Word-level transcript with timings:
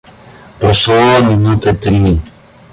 Прошло 0.57 1.19
минуты 1.27 1.75
три. 1.75 2.19